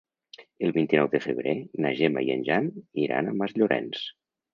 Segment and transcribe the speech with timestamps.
[0.67, 1.53] El vint-i-nou de febrer
[1.85, 2.71] na Gemma i en Jan
[3.03, 4.01] iran a Masllorenç.